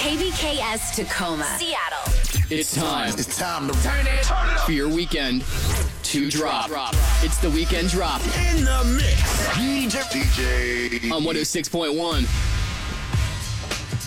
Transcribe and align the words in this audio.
KBKS 0.00 0.94
Tacoma, 0.94 1.44
Seattle. 1.58 1.98
It's 2.48 2.74
time. 2.74 3.12
It's 3.18 3.36
time 3.36 3.68
to 3.68 3.82
turn 3.82 4.06
it, 4.06 4.22
turn 4.22 4.48
it 4.48 4.56
up. 4.56 4.60
for 4.60 4.72
your 4.72 4.88
weekend 4.88 5.44
to 6.04 6.30
drop. 6.30 6.68
drop. 6.68 6.94
It's 7.22 7.36
the 7.36 7.50
weekend 7.50 7.90
drop. 7.90 8.22
In 8.22 8.64
the 8.64 8.82
mix. 8.96 9.20
DJ. 9.58 10.00
DJ. 10.08 11.12
On 11.12 11.22
106.1. 11.22 12.26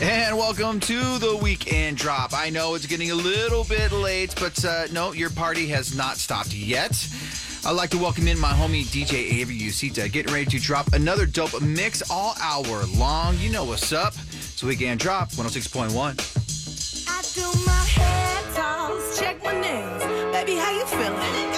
And 0.02 0.36
welcome 0.36 0.80
to 0.80 1.20
the 1.20 1.38
weekend 1.38 1.98
drop. 1.98 2.34
I 2.34 2.50
know 2.50 2.74
it's 2.74 2.88
getting 2.88 3.12
a 3.12 3.16
little 3.16 3.64
bit 3.64 3.92
late, 3.92 4.34
but 4.40 4.66
uh, 4.66 4.88
no, 4.92 5.12
your 5.12 5.30
party 5.30 5.68
has 5.68 5.96
not 5.96 6.18
stopped 6.18 6.56
yet. 6.56 7.08
I'd 7.68 7.74
like 7.74 7.92
to 7.92 8.00
welcome 8.00 8.28
in 8.28 8.40
my 8.40 8.52
homie 8.52 8.84
DJ 8.84 9.32
Avery 9.40 9.60
Usita, 9.60 10.12
getting 10.12 10.34
ready 10.34 10.46
to 10.48 10.60
drop 10.60 10.92
another 10.94 11.28
dope 11.28 11.62
mix 11.62 12.02
all 12.10 12.34
hour 12.42 12.84
long. 12.96 13.38
You 13.38 13.52
know 13.52 13.64
what's 13.64 13.94
up. 13.94 14.16
So 14.56 14.68
we 14.68 14.76
can 14.76 14.98
Drop 14.98 15.30
106.1. 15.32 16.42
Check 19.20 19.44
my 19.44 19.54
nails, 19.62 20.04
baby. 20.34 20.56
How 20.56 20.72
you 20.72 20.86
feeling? 20.86 21.53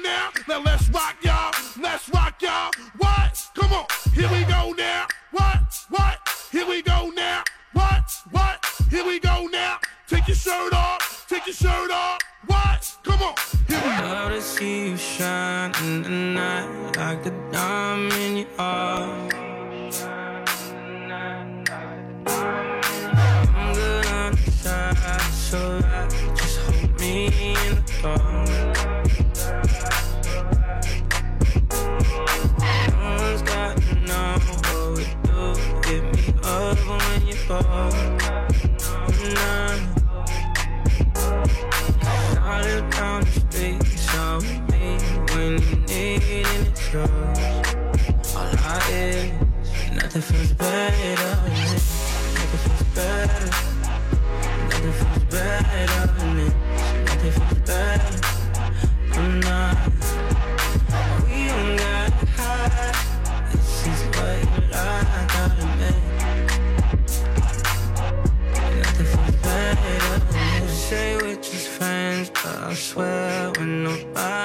now. 0.00 0.21
All 48.34 48.56
I 48.58 48.80
is, 48.90 49.30
nothing 49.94 50.22
feels 50.22 50.52
better. 50.54 51.30
Nothing 52.34 52.60
feels 52.64 52.82
better. 52.94 53.46
Nothing 54.68 54.92
feels 54.92 55.24
better 55.30 56.06
than 56.18 56.38
it. 56.38 56.54
Nothing 57.06 57.32
feels 57.32 57.60
better. 57.68 58.16
I'm 59.12 59.40
not. 59.40 59.76
We 61.26 61.38
don't 61.48 61.76
got 61.76 62.12
high. 62.36 62.92
This 63.52 63.86
is 63.86 64.00
what 64.16 64.40
I 64.74 64.86
gotta 65.34 65.66
make. 65.80 66.10
Nothing 68.78 69.06
feels 69.12 69.36
better. 69.42 70.68
Say 70.68 71.16
we're 71.16 71.36
just 71.36 71.68
friends, 71.68 72.30
but 72.30 72.46
I 72.46 72.74
swear 72.74 73.52
we're 73.58 73.66
nobody. 73.66 74.41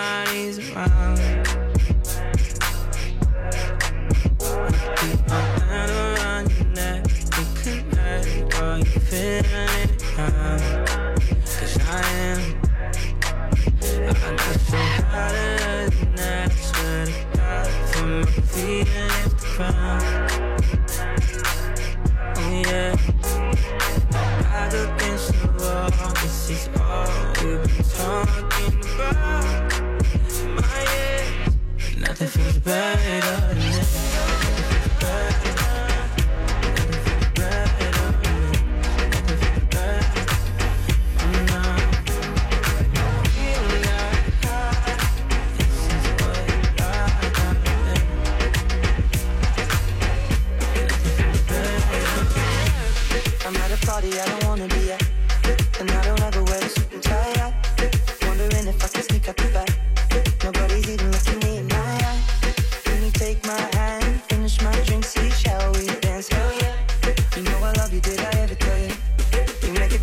found 19.58 20.27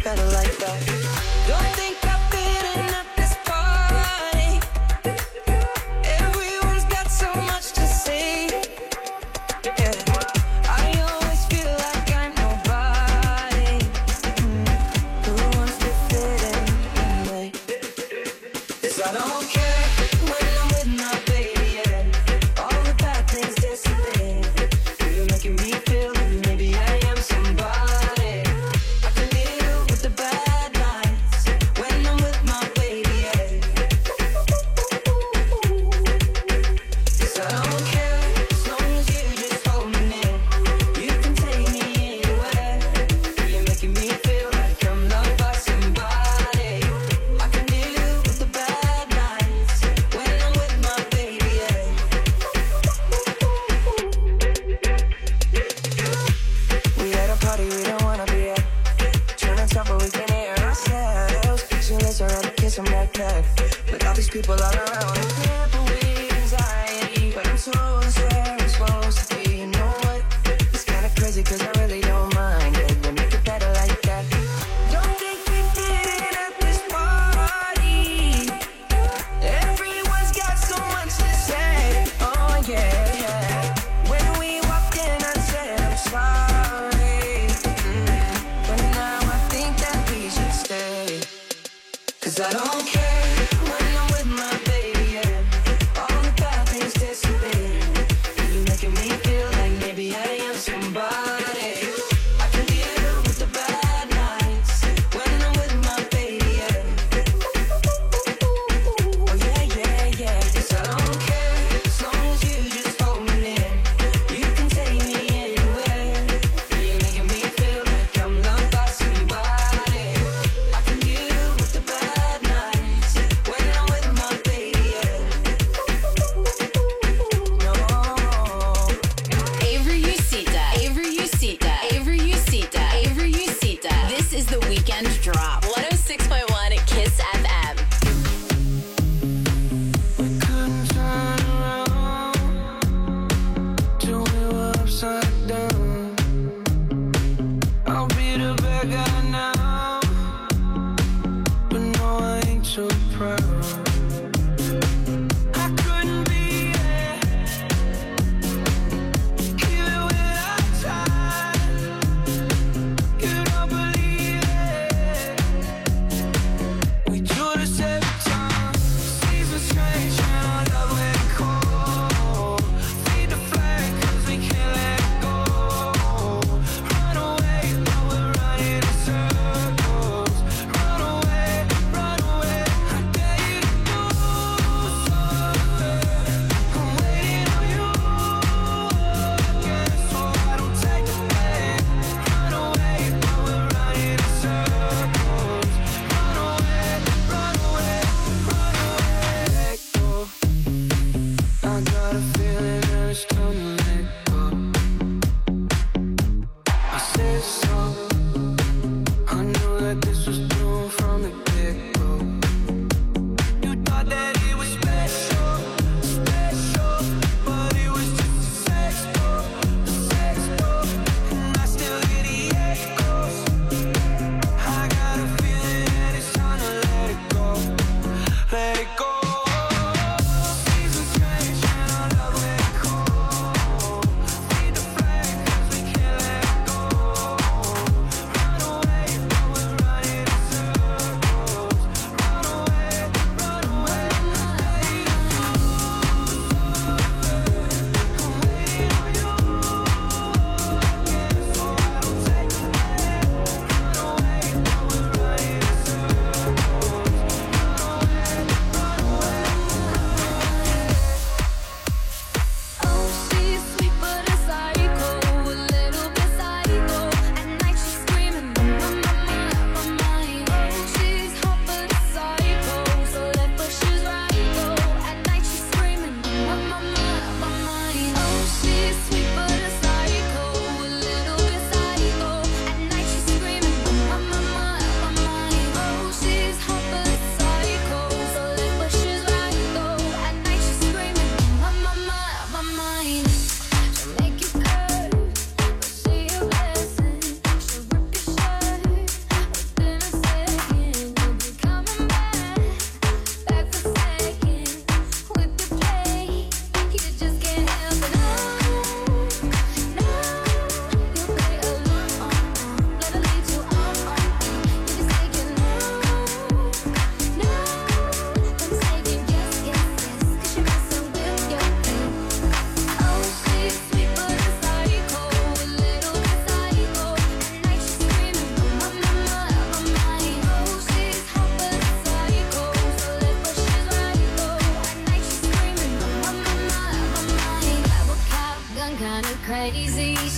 better 0.04 0.26
like 0.26 0.54
that. 0.58 1.83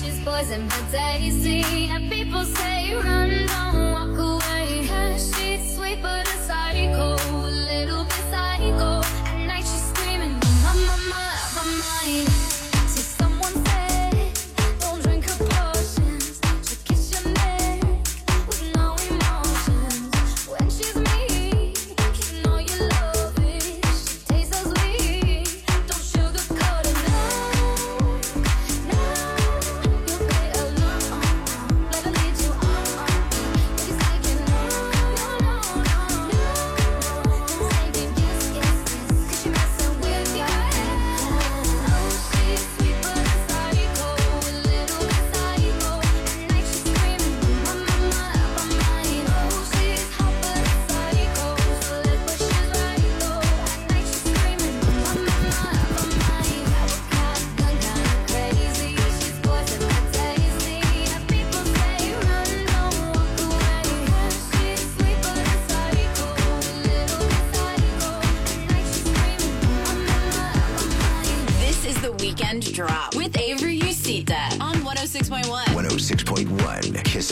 She's 0.03 0.23
poison, 0.25 0.69
but 0.69 0.85
tasty. 0.91 1.89
And 1.89 2.11
people 2.11 2.45
say, 2.45 2.95
run, 2.95 3.47
don't 3.47 3.93
walk 3.93 4.19
away. 4.19 4.87
Cause 4.87 5.35
She's 5.37 5.75
sweet, 5.77 6.03
but 6.03 6.29
a 6.29 6.37
psycho, 6.47 7.17
a 7.17 7.51
little 7.71 8.05
bit 8.05 8.25
psycho. 8.31 9.01
At 9.01 9.47
night 9.47 9.65
she's 9.65 9.89
screaming, 9.91 10.35
my, 10.63 10.75
my, 10.89 10.97
my, 11.11 11.27
my 11.57 11.65
mind. 11.81 12.46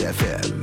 FM. 0.01 0.53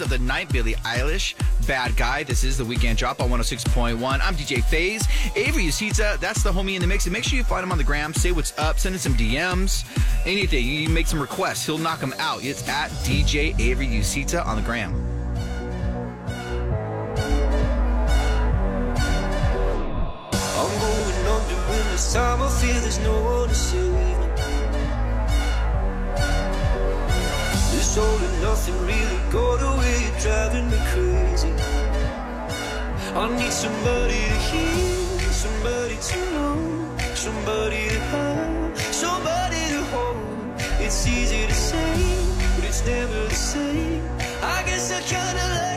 of 0.00 0.08
the 0.08 0.18
night, 0.18 0.52
Billie 0.52 0.74
Eilish, 0.74 1.34
Bad 1.66 1.96
Guy. 1.96 2.22
This 2.22 2.44
is 2.44 2.56
the 2.56 2.64
weekend 2.64 2.98
drop 2.98 3.20
on 3.20 3.30
106.1. 3.30 4.02
I'm 4.02 4.34
DJ 4.34 4.62
Faze. 4.62 5.06
Avery 5.36 5.64
Usita, 5.64 6.18
that's 6.18 6.42
the 6.42 6.52
homie 6.52 6.74
in 6.74 6.80
the 6.80 6.86
mix. 6.86 7.06
And 7.06 7.12
make 7.12 7.24
sure 7.24 7.36
you 7.36 7.44
find 7.44 7.62
him 7.64 7.72
on 7.72 7.78
the 7.78 7.84
gram. 7.84 8.14
Say 8.14 8.32
what's 8.32 8.56
up. 8.58 8.78
Send 8.78 8.94
him 8.94 9.00
some 9.00 9.14
DMs. 9.14 9.84
Anything. 10.26 10.64
You 10.64 10.88
make 10.88 11.06
some 11.06 11.20
requests. 11.20 11.64
He'll 11.66 11.78
knock 11.78 12.00
them 12.00 12.14
out. 12.18 12.44
It's 12.44 12.66
at 12.68 12.90
DJ 13.04 13.58
Avery 13.58 13.86
Usita 13.86 14.44
on 14.46 14.56
the 14.56 14.62
gram. 14.62 14.94
I'm 20.56 20.80
going 20.80 21.26
under 21.26 21.90
this 21.90 22.12
time. 22.12 22.42
I 22.42 22.48
feel 22.48 22.80
there's 22.80 22.98
no 23.00 23.22
one 23.22 23.48
to. 23.48 23.87
soul 27.88 28.18
and 28.26 28.42
nothing 28.42 28.78
really. 28.86 29.18
Got 29.32 29.60
away 29.70 29.96
You're 30.04 30.20
driving 30.26 30.66
me 30.72 30.78
crazy. 30.92 31.52
I 33.22 33.24
need 33.38 33.54
somebody 33.64 34.20
to 34.32 34.38
hear 34.48 35.32
Somebody 35.44 35.96
to 36.08 36.18
know 36.34 36.56
Somebody 37.14 37.88
to 37.94 38.00
have 38.12 38.78
Somebody 39.04 39.62
to 39.74 39.82
hold. 39.92 40.18
It's 40.84 41.06
easy 41.06 41.46
to 41.46 41.54
say 41.54 41.94
But 42.54 42.64
it's 42.70 42.84
never 42.86 43.20
the 43.32 43.40
same. 43.52 44.04
I 44.56 44.62
guess 44.66 44.92
I 44.92 45.00
kinda 45.14 45.67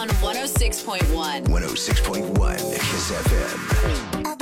on 0.00 0.08
106.1. 0.08 1.46
106.1 1.46 2.72
Kiss 2.72 3.10
FM. 3.12 4.39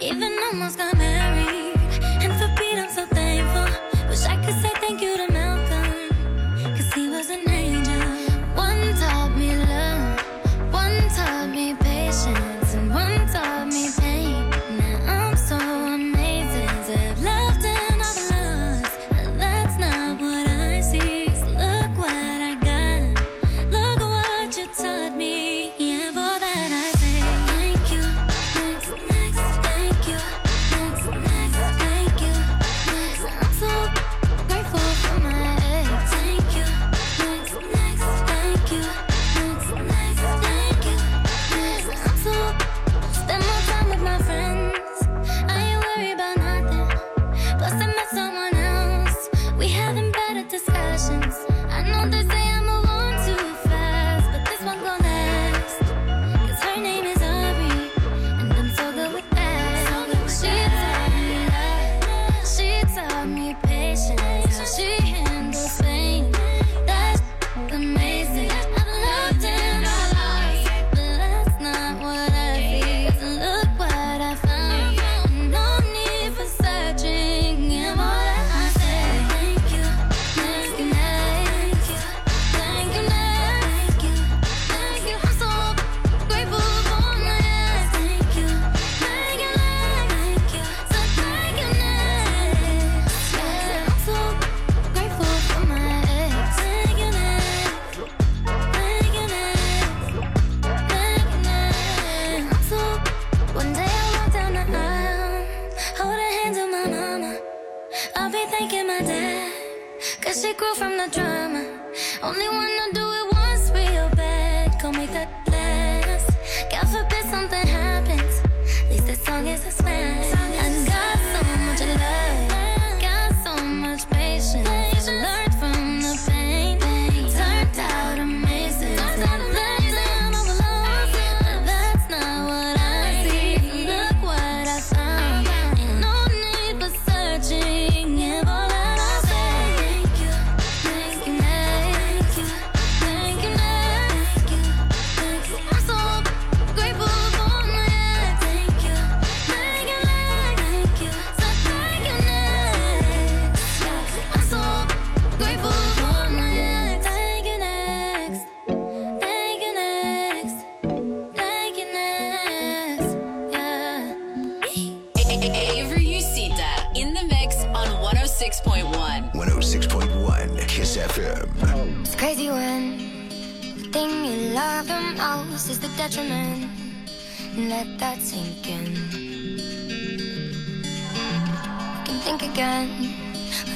Even 0.00 0.38
almost 0.52 0.78
got 0.78 0.96
mad. 0.96 1.17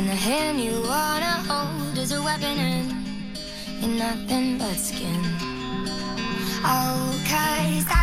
And 0.03 0.11
the 0.11 0.17
hand 0.17 0.61
you 0.61 0.83
wanna 0.83 1.35
hold 1.47 1.97
is 1.97 2.11
a 2.11 2.21
weapon 2.21 2.59
in 2.59 2.89
You're 3.81 3.99
nothing 4.01 4.59
but 4.59 4.75
skin. 4.75 5.23
Oh, 6.65 7.15
cause 7.31 7.87
I 7.89 8.02